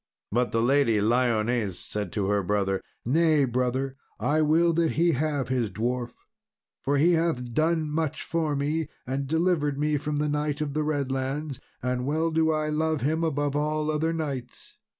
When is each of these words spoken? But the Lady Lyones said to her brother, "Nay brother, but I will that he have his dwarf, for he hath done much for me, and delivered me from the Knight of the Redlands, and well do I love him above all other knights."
But 0.31 0.51
the 0.51 0.63
Lady 0.63 0.99
Lyones 0.99 1.75
said 1.77 2.11
to 2.13 2.25
her 2.25 2.41
brother, 2.41 2.81
"Nay 3.05 3.45
brother, 3.45 3.97
but 4.19 4.25
I 4.25 4.41
will 4.41 4.73
that 4.73 4.93
he 4.93 5.11
have 5.11 5.49
his 5.49 5.69
dwarf, 5.69 6.13
for 6.81 6.97
he 6.97 7.11
hath 7.11 7.53
done 7.53 7.87
much 7.87 8.23
for 8.23 8.55
me, 8.55 8.87
and 9.05 9.27
delivered 9.27 9.77
me 9.77 9.97
from 9.97 10.15
the 10.17 10.27
Knight 10.27 10.59
of 10.59 10.73
the 10.73 10.81
Redlands, 10.81 11.59
and 11.83 12.07
well 12.07 12.31
do 12.31 12.51
I 12.51 12.69
love 12.69 13.01
him 13.01 13.23
above 13.23 13.55
all 13.55 13.91
other 13.91 14.11
knights." 14.11 14.79